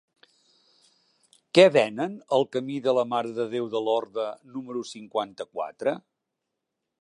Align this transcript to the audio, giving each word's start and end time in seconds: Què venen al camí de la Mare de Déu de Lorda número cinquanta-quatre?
Què 1.57 1.65
venen 1.75 2.15
al 2.37 2.47
camí 2.57 2.79
de 2.87 2.95
la 2.99 3.03
Mare 3.11 3.35
de 3.41 3.45
Déu 3.55 3.69
de 3.75 3.83
Lorda 3.89 4.27
número 4.57 4.83
cinquanta-quatre? 4.95 5.95